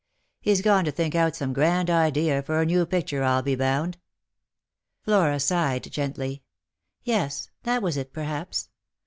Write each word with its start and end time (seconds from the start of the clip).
He's 0.39 0.63
gone 0.63 0.83
to 0.85 0.91
think 0.91 1.13
out 1.13 1.35
some 1.35 1.53
grand 1.53 1.87
idea 1.87 2.41
for 2.41 2.59
a 2.59 2.65
new 2.65 2.87
picture, 2.87 3.21
I'll 3.21 3.43
be 3.43 3.53
bound." 3.53 3.99
Flora 5.03 5.39
sighed 5.39 5.91
gently. 5.91 6.41
Yes; 7.03 7.51
that 7.61 7.83
was 7.83 7.97
it 7.97 8.11
perhaps. 8.11 8.69